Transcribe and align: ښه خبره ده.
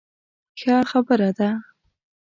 ښه 0.59 0.75
خبره 0.89 1.29
ده. 1.37 1.49